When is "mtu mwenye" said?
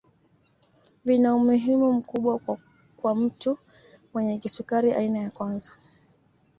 3.15-4.37